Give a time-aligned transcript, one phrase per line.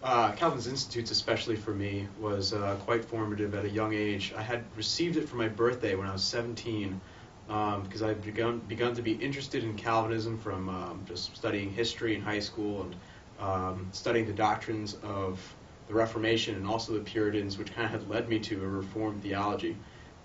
[0.00, 4.32] Uh, Calvin's Institutes, especially for me, was uh, quite formative at a young age.
[4.36, 7.00] I had received it for my birthday when I was 17
[7.48, 12.14] um, because I'd begun begun to be interested in Calvinism from um, just studying history
[12.14, 12.96] in high school and
[13.40, 15.40] um, studying the doctrines of
[15.88, 19.20] the Reformation and also the Puritans, which kind of had led me to a Reformed
[19.20, 19.76] theology.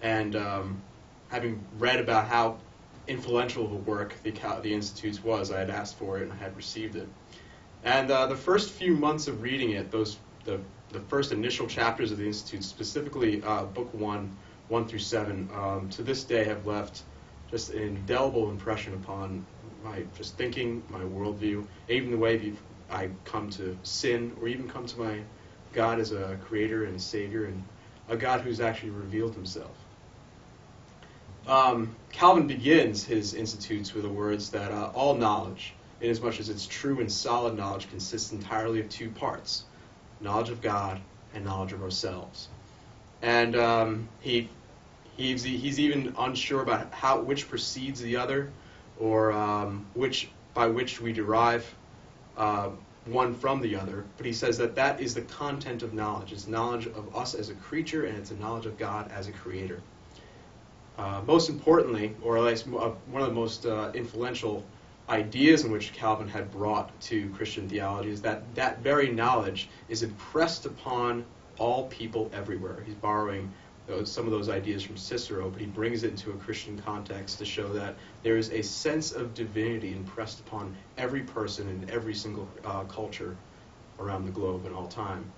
[0.03, 0.79] And um,
[1.29, 2.59] having read about how
[3.07, 4.31] influential the work the,
[4.61, 7.07] the Institutes was, I had asked for it and I had received it.
[7.83, 10.59] And uh, the first few months of reading it, those the,
[10.91, 14.35] the first initial chapters of the Institute, specifically uh, Book 1,
[14.69, 17.03] 1 through 7, um, to this day have left
[17.51, 19.45] just an indelible impression upon
[19.83, 22.53] my just thinking, my worldview, even the way
[22.89, 25.19] I come to sin, or even come to my
[25.73, 27.63] God as a creator and a savior, and
[28.09, 29.75] a God who's actually revealed himself.
[31.47, 36.67] Um, Calvin begins his Institutes with the words that uh, all knowledge, inasmuch as it's
[36.67, 39.65] true and solid knowledge, consists entirely of two parts
[40.19, 40.99] knowledge of God
[41.33, 42.47] and knowledge of ourselves.
[43.21, 44.49] And um, he
[45.17, 48.51] He's, he's even unsure about how which precedes the other,
[48.99, 51.75] or um, which by which we derive
[52.37, 52.69] uh,
[53.05, 54.05] one from the other.
[54.17, 56.33] But he says that that is the content of knowledge.
[56.33, 59.31] It's knowledge of us as a creature, and it's a knowledge of God as a
[59.31, 59.81] creator.
[60.99, 64.63] Uh, most importantly, or at least uh, one of the most uh, influential
[65.09, 70.03] ideas in which Calvin had brought to Christian theology is that that very knowledge is
[70.03, 71.25] impressed upon
[71.57, 72.83] all people everywhere.
[72.85, 73.51] He's borrowing
[73.87, 77.39] those, some of those ideas from Cicero, but he brings it into a Christian context
[77.39, 82.13] to show that there is a sense of divinity impressed upon every person in every
[82.13, 83.35] single uh, culture
[83.99, 85.31] around the globe in all time.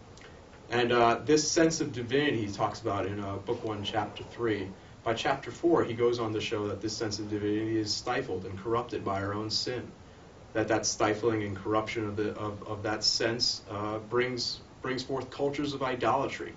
[0.71, 4.67] And uh, this sense of divinity he talks about in uh, Book 1, Chapter 3.
[5.03, 8.45] By Chapter 4, he goes on to show that this sense of divinity is stifled
[8.45, 9.91] and corrupted by our own sin.
[10.53, 15.29] That that stifling and corruption of, the, of, of that sense uh, brings, brings forth
[15.29, 16.53] cultures of idolatry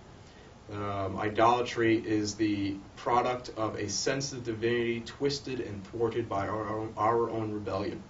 [0.73, 6.69] um, idolatry is the product of a sense of divinity twisted and thwarted by our
[6.69, 8.03] own, our own rebellion.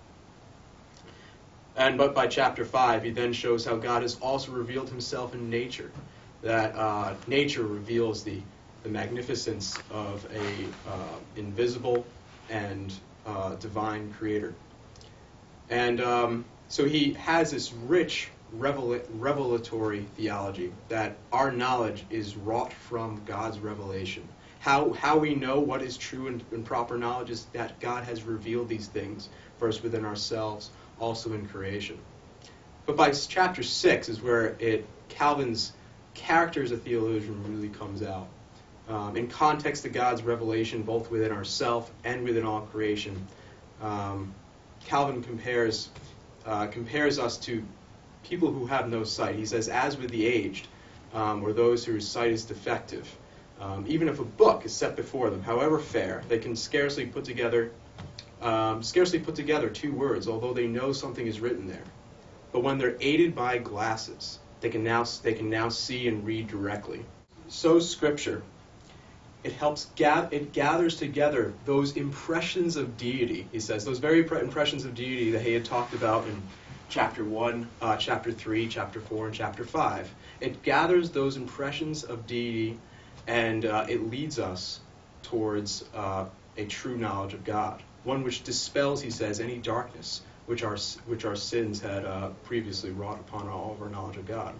[1.75, 5.49] And but by chapter five, he then shows how God has also revealed Himself in
[5.51, 5.91] nature.
[6.43, 8.43] That uh, nature reveals the
[8.83, 12.05] the magnificence of a uh, invisible
[12.51, 12.93] and
[13.27, 14.55] uh, divine Creator.
[15.71, 23.23] And um, so he has this rich revelatory theology, that our knowledge is wrought from
[23.25, 24.27] God's revelation.
[24.61, 28.23] How, how we know what is true and, and proper knowledge is that God has
[28.23, 29.29] revealed these things,
[29.59, 31.99] first within ourselves, also in creation.
[32.87, 35.73] But by chapter 6 is where it Calvin's
[36.15, 38.29] character as a theologian really comes out.
[38.89, 43.27] Um, in context of God's revelation, both within ourself and within all creation,
[43.81, 44.35] um,
[44.85, 45.89] Calvin compares
[46.45, 47.63] uh, compares us to
[48.25, 49.37] people who have no sight.
[49.37, 50.67] He says, as with the aged,
[51.15, 53.09] um, or those whose sight is defective.
[53.61, 57.25] Um, even if a book is set before them, however fair, they can scarcely put
[57.25, 57.71] together
[58.41, 61.85] um, scarcely put together two words, although they know something is written there.
[62.51, 66.49] But when they're aided by glasses, they can now they can now see and read
[66.49, 67.05] directly.
[67.49, 68.43] So Scripture,
[69.45, 73.49] it helps gather, it gathers together those impressions of deity.
[73.51, 76.43] He says those very impressions of deity that he had talked about in
[76.89, 80.15] chapter 1, uh, chapter 3, chapter 4, and chapter 5.
[80.41, 82.79] It gathers those impressions of deity
[83.27, 84.81] and uh, it leads us
[85.23, 86.27] towards uh,
[86.57, 90.77] a true knowledge of God, one which dispels, he says, any darkness which our,
[91.07, 94.55] which our sins had uh, previously wrought upon all of our knowledge of God.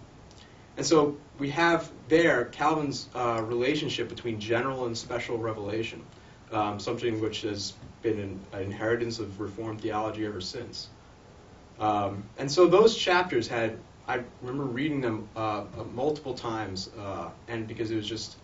[0.77, 6.03] And so we have there Calvin's uh, relationship between general and special revelation,
[6.51, 10.89] um, something which has been an, an inheritance of Reformed theology ever since.
[11.79, 17.29] Um, and so those chapters had, I remember reading them uh, uh, multiple times, uh,
[17.47, 18.35] and because it was just,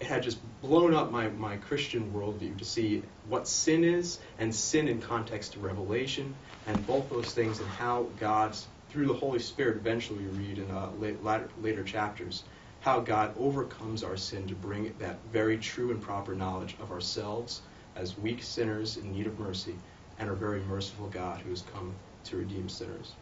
[0.00, 4.54] it had just blown up my, my Christian worldview to see what sin is and
[4.54, 6.34] sin in context to Revelation,
[6.66, 8.66] and both those things and how God's,
[8.96, 12.44] through the Holy Spirit, eventually we read in uh, later, later chapters,
[12.80, 17.60] how God overcomes our sin to bring that very true and proper knowledge of ourselves
[17.94, 19.74] as weak sinners in need of mercy,
[20.18, 21.94] and our very merciful God who has come
[22.24, 23.12] to redeem sinners.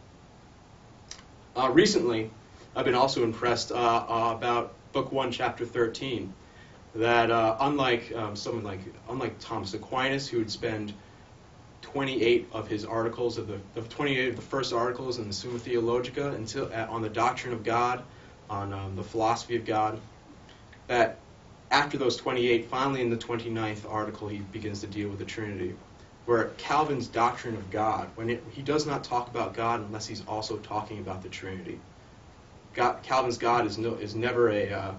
[1.57, 2.31] Uh, recently,
[2.73, 6.33] I've been also impressed uh, uh, about Book 1, Chapter 13,
[6.95, 8.79] that uh, unlike um, someone like,
[9.09, 10.93] unlike Thomas Aquinas, who would spend
[11.85, 15.59] 28 of his articles, of the, the 28 of the first articles in the Summa
[15.59, 18.03] Theologica until, on the doctrine of God,
[18.49, 19.99] on um, the philosophy of God,
[20.87, 21.17] that
[21.71, 25.73] after those 28, finally in the 29th article, he begins to deal with the Trinity
[26.25, 30.25] where Calvin's doctrine of God, when it, he does not talk about God unless he's
[30.27, 31.79] also talking about the Trinity.
[32.73, 34.91] God, Calvin's God is no, is never a, uh,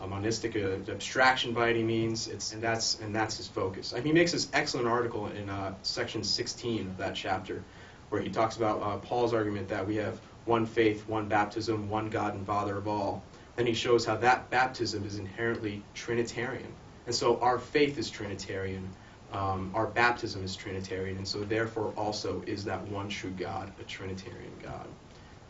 [0.00, 2.28] a monistic uh, abstraction by any means.
[2.28, 3.94] It's and that's and that's his focus.
[4.02, 7.62] He makes this excellent article in uh, section 16 of that chapter,
[8.10, 12.08] where he talks about uh, Paul's argument that we have one faith, one baptism, one
[12.08, 13.22] God and Father of all.
[13.58, 16.72] And he shows how that baptism is inherently Trinitarian.
[17.06, 18.88] And so our faith is Trinitarian,
[19.32, 23.84] um, our baptism is Trinitarian, and so therefore also is that one true God, a
[23.84, 24.86] Trinitarian God.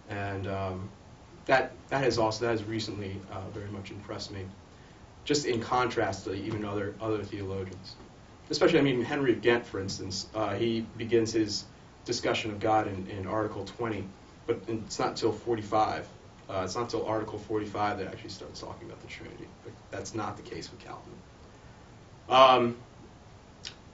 [0.08, 0.88] And um,
[1.46, 4.44] that that has also that has recently uh, very much impressed me,
[5.25, 7.94] just in contrast to even other other theologians.
[8.50, 11.64] Especially, I mean, Henry of Ghent, for instance, uh, he begins his
[12.04, 14.04] discussion of God in, in Article 20,
[14.46, 16.06] but it's not until 45.
[16.48, 19.48] Uh, it's not until Article 45 that actually starts talking about the Trinity.
[19.64, 21.12] But that's not the case with Calvin.
[22.28, 22.76] Um,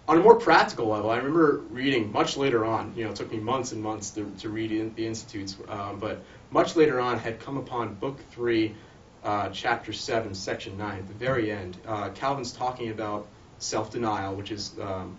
[0.09, 3.31] on a more practical level, I remember reading much later on, you know, it took
[3.31, 7.19] me months and months to, to read in, the Institutes, um, but much later on
[7.19, 8.75] had come upon Book 3,
[9.23, 11.77] uh, Chapter 7, Section 9, at the very end.
[11.87, 13.27] Uh, Calvin's talking about
[13.59, 15.17] self denial, which is um,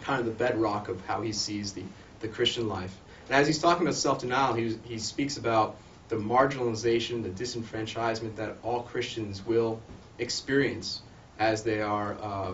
[0.00, 1.82] kind of the bedrock of how he sees the,
[2.20, 2.96] the Christian life.
[3.28, 5.76] And as he's talking about self denial, he, he speaks about
[6.08, 9.78] the marginalization, the disenfranchisement that all Christians will
[10.18, 11.02] experience
[11.38, 12.52] as they are uh,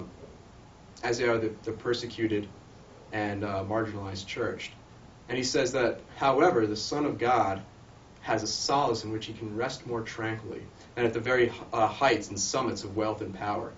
[1.02, 2.49] as they are the, the persecuted
[3.12, 4.72] and uh, marginalized church.
[5.28, 7.62] And he says that, however, the Son of God
[8.22, 10.62] has a solace in which he can rest more tranquilly
[10.96, 13.72] and at the very uh, heights and summits of wealth and power,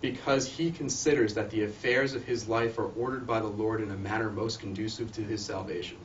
[0.00, 3.90] because he considers that the affairs of his life are ordered by the Lord in
[3.90, 5.96] a manner most conducive to his salvation.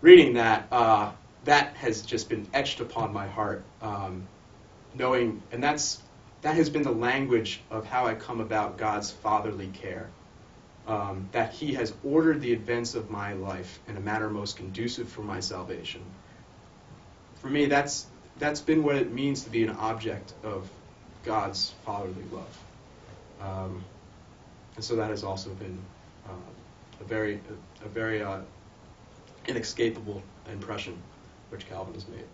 [0.00, 1.12] Reading that, uh,
[1.44, 4.26] that has just been etched upon my heart, um,
[4.94, 6.00] knowing, and that's
[6.42, 10.10] that has been the language of how I come about God's fatherly care.
[10.86, 15.08] Um, that He has ordered the events of my life in a manner most conducive
[15.08, 16.02] for my salvation.
[17.36, 18.06] For me, that's
[18.38, 20.68] that's been what it means to be an object of
[21.24, 22.58] God's fatherly love,
[23.40, 23.84] um,
[24.74, 25.78] and so that has also been
[26.26, 28.40] uh, a very a, a very uh,
[29.46, 31.00] inescapable impression
[31.50, 32.24] which Calvin has made.